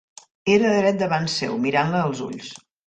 [0.53, 2.55] Era dret davant seu, mirant-la als ulls.